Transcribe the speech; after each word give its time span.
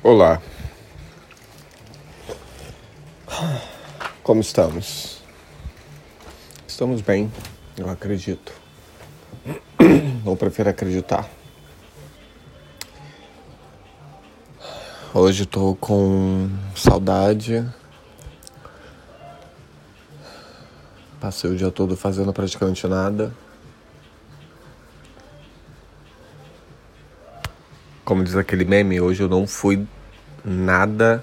Olá. 0.00 0.40
Como 4.22 4.40
estamos? 4.40 5.20
Estamos 6.68 7.00
bem, 7.00 7.32
eu 7.76 7.90
acredito. 7.90 8.52
Ou 10.24 10.36
prefiro 10.36 10.70
acreditar. 10.70 11.28
Hoje 15.12 15.42
estou 15.42 15.74
com 15.74 16.48
saudade. 16.76 17.68
Passei 21.20 21.50
o 21.50 21.56
dia 21.56 21.72
todo 21.72 21.96
fazendo 21.96 22.32
praticamente 22.32 22.86
nada. 22.86 23.34
Como 28.08 28.24
diz 28.24 28.36
aquele 28.36 28.64
meme, 28.64 29.02
hoje 29.02 29.22
eu 29.22 29.28
não 29.28 29.46
fui 29.46 29.86
nada 30.42 31.22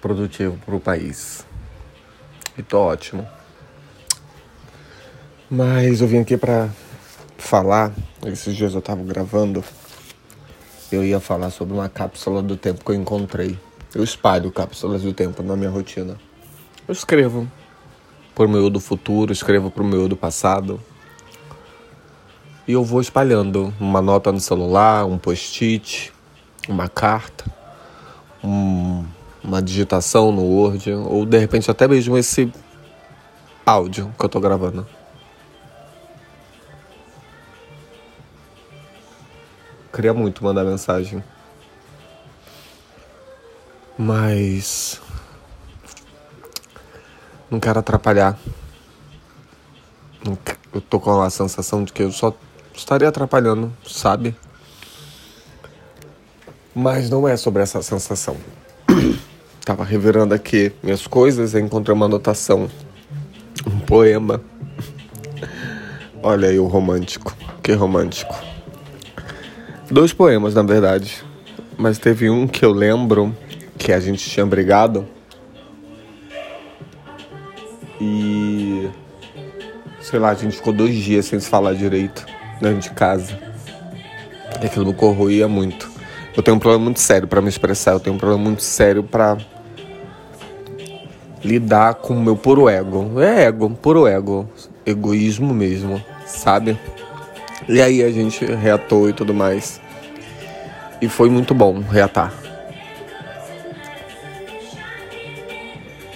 produtivo 0.00 0.58
para 0.64 0.74
o 0.74 0.80
país. 0.80 1.44
E 2.56 2.62
tô 2.62 2.78
ótimo. 2.78 3.28
Mas 5.50 6.00
eu 6.00 6.08
vim 6.08 6.20
aqui 6.20 6.38
para 6.38 6.70
falar. 7.36 7.92
Esses 8.24 8.56
dias 8.56 8.72
eu 8.72 8.80
tava 8.80 9.02
gravando. 9.02 9.62
Eu 10.90 11.04
ia 11.04 11.20
falar 11.20 11.50
sobre 11.50 11.74
uma 11.74 11.90
cápsula 11.90 12.42
do 12.42 12.56
tempo 12.56 12.82
que 12.82 12.90
eu 12.90 12.94
encontrei. 12.94 13.58
Eu 13.94 14.02
espalho 14.02 14.50
cápsulas 14.50 15.02
do 15.02 15.12
tempo 15.12 15.42
na 15.42 15.54
minha 15.54 15.68
rotina. 15.68 16.16
Eu 16.88 16.92
escrevo 16.92 17.46
pro 18.34 18.48
meu 18.48 18.70
do 18.70 18.80
futuro, 18.80 19.34
escrevo 19.34 19.70
pro 19.70 19.84
meu 19.84 20.08
do 20.08 20.16
passado 20.16 20.80
e 22.66 22.72
eu 22.72 22.82
vou 22.82 23.00
espalhando 23.00 23.72
uma 23.78 24.00
nota 24.00 24.32
no 24.32 24.40
celular, 24.40 25.04
um 25.04 25.18
post-it, 25.18 26.12
uma 26.68 26.88
carta, 26.88 27.44
um, 28.42 29.04
uma 29.42 29.60
digitação 29.60 30.32
no 30.32 30.42
Word, 30.42 30.90
ou 30.92 31.26
de 31.26 31.38
repente 31.38 31.70
até 31.70 31.86
mesmo 31.86 32.16
esse 32.16 32.50
áudio 33.66 34.14
que 34.18 34.24
eu 34.24 34.28
tô 34.28 34.40
gravando. 34.40 34.86
Queria 39.92 40.12
muito 40.12 40.42
mandar 40.42 40.64
mensagem. 40.64 41.22
Mas. 43.96 45.00
Não 47.48 47.60
quero 47.60 47.78
atrapalhar. 47.78 48.36
Eu 50.72 50.80
tô 50.80 50.98
com 50.98 51.22
a 51.22 51.30
sensação 51.30 51.84
de 51.84 51.92
que 51.92 52.02
eu 52.02 52.10
só 52.10 52.34
estaria 52.76 53.08
atrapalhando, 53.08 53.72
sabe? 53.86 54.34
Mas 56.74 57.08
não 57.08 57.26
é 57.26 57.36
sobre 57.36 57.62
essa 57.62 57.80
sensação. 57.82 58.36
Tava 59.64 59.84
revirando 59.84 60.34
aqui 60.34 60.72
minhas 60.82 61.06
coisas 61.06 61.54
e 61.54 61.60
encontrei 61.60 61.94
uma 61.94 62.06
anotação, 62.06 62.68
um 63.66 63.78
poema. 63.80 64.42
Olha 66.22 66.48
aí 66.48 66.58
o 66.58 66.66
romântico, 66.66 67.34
que 67.62 67.72
romântico. 67.72 68.34
Dois 69.90 70.12
poemas, 70.12 70.54
na 70.54 70.62
verdade. 70.62 71.24
Mas 71.78 71.98
teve 71.98 72.28
um 72.28 72.46
que 72.46 72.64
eu 72.64 72.72
lembro 72.72 73.34
que 73.78 73.92
a 73.92 74.00
gente 74.00 74.28
tinha 74.28 74.44
brigado. 74.44 75.06
E. 78.00 78.88
Sei 80.00 80.18
lá, 80.18 80.30
a 80.30 80.34
gente 80.34 80.56
ficou 80.56 80.72
dois 80.72 80.94
dias 80.94 81.26
sem 81.26 81.40
se 81.40 81.48
falar 81.48 81.74
direito 81.74 82.33
dentro 82.68 82.88
de 82.88 82.90
casa. 82.90 83.38
E 84.62 84.66
aquilo 84.66 84.86
me 84.86 84.94
corroía 84.94 85.46
muito. 85.48 85.90
Eu 86.36 86.42
tenho 86.42 86.56
um 86.56 86.60
problema 86.60 86.84
muito 86.84 87.00
sério 87.00 87.28
para 87.28 87.40
me 87.40 87.48
expressar, 87.48 87.92
eu 87.92 88.00
tenho 88.00 88.16
um 88.16 88.18
problema 88.18 88.42
muito 88.42 88.62
sério 88.62 89.02
para 89.02 89.38
lidar 91.44 91.94
com 91.94 92.14
o 92.14 92.20
meu 92.20 92.36
puro 92.36 92.68
ego. 92.68 93.20
É 93.20 93.44
ego, 93.44 93.70
puro 93.70 94.06
ego. 94.06 94.48
Egoísmo 94.86 95.54
mesmo, 95.54 96.02
sabe? 96.26 96.78
E 97.68 97.80
aí 97.80 98.02
a 98.02 98.10
gente 98.10 98.44
reatou 98.44 99.08
e 99.08 99.12
tudo 99.12 99.32
mais. 99.32 99.80
E 101.00 101.08
foi 101.08 101.30
muito 101.30 101.54
bom 101.54 101.80
reatar. 101.80 102.32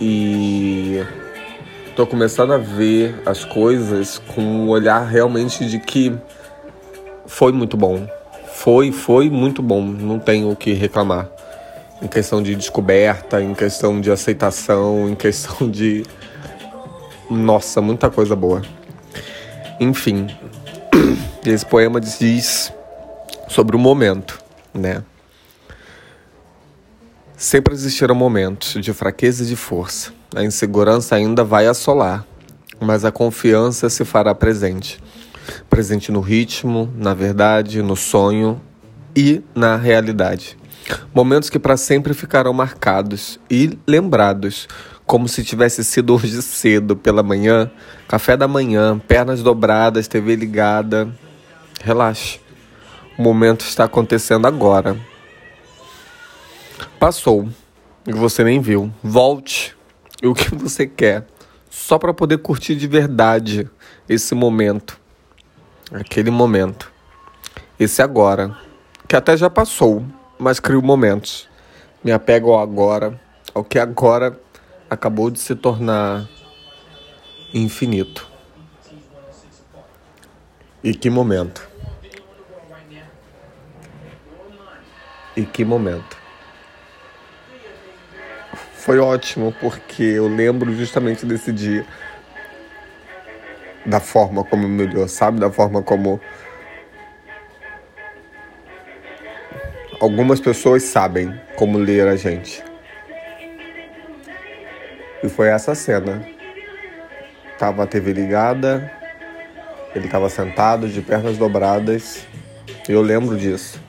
E 0.00 1.02
tô 1.96 2.06
começando 2.06 2.52
a 2.52 2.58
ver 2.58 3.22
as 3.24 3.42
coisas 3.42 4.18
com 4.18 4.42
um 4.42 4.68
olhar 4.68 5.00
realmente 5.06 5.64
de 5.64 5.78
que 5.78 6.12
foi 7.26 7.52
muito 7.52 7.74
bom. 7.74 8.06
Foi, 8.52 8.92
foi 8.92 9.30
muito 9.30 9.62
bom. 9.62 9.80
Não 9.80 10.18
tenho 10.18 10.50
o 10.50 10.54
que 10.54 10.74
reclamar. 10.74 11.26
Em 12.02 12.06
questão 12.06 12.42
de 12.42 12.54
descoberta, 12.54 13.42
em 13.42 13.54
questão 13.54 13.98
de 13.98 14.10
aceitação, 14.10 15.08
em 15.08 15.14
questão 15.14 15.68
de. 15.72 16.02
Nossa, 17.30 17.80
muita 17.80 18.10
coisa 18.10 18.36
boa. 18.36 18.60
Enfim, 19.80 20.26
esse 21.46 21.64
poema 21.64 21.98
diz 21.98 22.70
sobre 23.48 23.74
o 23.74 23.78
momento, 23.78 24.38
né? 24.74 25.02
Sempre 27.36 27.74
existirão 27.74 28.14
momentos 28.14 28.82
de 28.82 28.92
fraqueza 28.92 29.44
e 29.44 29.46
de 29.46 29.56
força. 29.56 30.12
A 30.34 30.42
insegurança 30.42 31.14
ainda 31.14 31.44
vai 31.44 31.66
assolar, 31.66 32.26
mas 32.80 33.04
a 33.04 33.12
confiança 33.12 33.90
se 33.90 34.04
fará 34.04 34.34
presente 34.34 34.98
presente 35.68 36.10
no 36.10 36.20
ritmo, 36.20 36.92
na 36.96 37.14
verdade, 37.14 37.82
no 37.82 37.96
sonho 37.96 38.60
e 39.14 39.42
na 39.54 39.76
realidade. 39.76 40.56
Momentos 41.14 41.50
que 41.50 41.58
para 41.58 41.76
sempre 41.76 42.14
ficarão 42.14 42.52
marcados 42.52 43.40
e 43.50 43.78
lembrados, 43.86 44.68
como 45.04 45.28
se 45.28 45.44
tivesse 45.44 45.84
sido 45.84 46.14
hoje 46.14 46.40
cedo 46.42 46.96
pela 46.96 47.22
manhã, 47.22 47.70
café 48.08 48.36
da 48.36 48.46
manhã, 48.46 48.98
pernas 48.98 49.42
dobradas, 49.42 50.08
TV 50.08 50.36
ligada. 50.36 51.08
Relaxe. 51.82 52.40
O 53.18 53.22
momento 53.22 53.64
está 53.64 53.84
acontecendo 53.84 54.46
agora. 54.46 54.96
Passou 56.98 57.48
e 58.06 58.12
você 58.12 58.44
nem 58.44 58.60
viu. 58.60 58.92
Volte 59.02 59.76
o 60.22 60.34
que 60.34 60.54
você 60.54 60.86
quer, 60.86 61.26
só 61.70 61.98
para 61.98 62.14
poder 62.14 62.38
curtir 62.38 62.74
de 62.74 62.86
verdade 62.86 63.68
esse 64.08 64.34
momento 64.34 64.98
aquele 65.92 66.30
momento. 66.30 66.92
Esse 67.78 68.02
agora, 68.02 68.56
que 69.06 69.14
até 69.14 69.36
já 69.36 69.50
passou, 69.50 70.04
mas 70.38 70.58
crio 70.58 70.82
momentos. 70.82 71.48
Me 72.02 72.12
apego 72.12 72.52
ao 72.52 72.60
agora, 72.60 73.20
ao 73.54 73.64
que 73.64 73.78
agora 73.78 74.38
acabou 74.88 75.30
de 75.30 75.38
se 75.38 75.54
tornar 75.54 76.28
infinito. 77.52 78.28
E 80.82 80.94
que 80.94 81.10
momento. 81.10 81.68
E 85.36 85.44
que 85.44 85.64
momento. 85.64 86.15
Foi 88.86 89.00
ótimo 89.00 89.52
porque 89.58 90.04
eu 90.04 90.28
lembro 90.28 90.72
justamente 90.72 91.26
desse 91.26 91.50
dia 91.50 91.84
da 93.84 93.98
forma 93.98 94.44
como 94.44 94.68
melhor, 94.68 95.08
sabe? 95.08 95.40
Da 95.40 95.50
forma 95.50 95.82
como 95.82 96.20
algumas 100.00 100.38
pessoas 100.38 100.84
sabem 100.84 101.34
como 101.56 101.78
ler 101.78 102.06
a 102.06 102.14
gente. 102.14 102.62
E 105.20 105.28
foi 105.28 105.48
essa 105.48 105.74
cena. 105.74 106.24
Tava 107.58 107.82
a 107.82 107.86
TV 107.88 108.12
ligada, 108.12 108.88
ele 109.96 110.06
estava 110.06 110.30
sentado 110.30 110.88
de 110.88 111.02
pernas 111.02 111.36
dobradas. 111.36 112.24
E 112.88 112.92
eu 112.92 113.02
lembro 113.02 113.36
disso. 113.36 113.82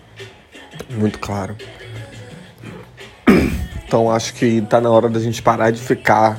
Muito 0.90 1.20
claro. 1.20 1.56
Então 3.88 4.12
acho 4.12 4.34
que 4.34 4.62
tá 4.64 4.82
na 4.82 4.90
hora 4.90 5.08
da 5.08 5.18
gente 5.18 5.42
parar 5.42 5.72
de 5.72 5.82
ficar 5.82 6.38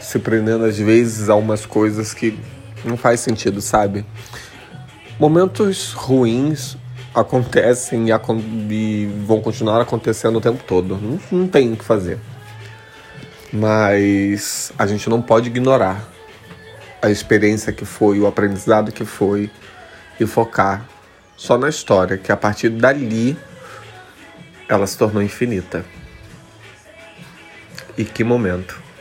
se 0.00 0.18
prendendo 0.20 0.64
às 0.64 0.78
vezes 0.78 1.28
a 1.28 1.34
umas 1.34 1.66
coisas 1.66 2.14
que 2.14 2.38
não 2.84 2.96
faz 2.96 3.18
sentido, 3.18 3.60
sabe? 3.60 4.06
Momentos 5.18 5.92
ruins 5.92 6.76
acontecem 7.12 8.06
e, 8.08 8.12
e 8.70 9.06
vão 9.26 9.40
continuar 9.40 9.80
acontecendo 9.80 10.36
o 10.36 10.40
tempo 10.40 10.62
todo. 10.64 10.96
Não, 10.96 11.20
não 11.30 11.48
tem 11.48 11.72
o 11.72 11.76
que 11.76 11.84
fazer. 11.84 12.18
Mas 13.52 14.72
a 14.78 14.86
gente 14.86 15.10
não 15.10 15.20
pode 15.20 15.48
ignorar 15.48 16.08
a 17.02 17.10
experiência 17.10 17.72
que 17.72 17.84
foi, 17.84 18.20
o 18.20 18.26
aprendizado 18.26 18.92
que 18.92 19.04
foi 19.04 19.50
e 20.18 20.26
focar 20.26 20.86
só 21.36 21.58
na 21.58 21.68
história, 21.68 22.16
que 22.16 22.30
a 22.30 22.36
partir 22.36 22.68
dali 22.70 23.36
ela 24.68 24.86
se 24.86 24.96
tornou 24.96 25.20
infinita. 25.22 25.84
E 27.96 28.04
que 28.04 28.24
momento! 28.24 28.91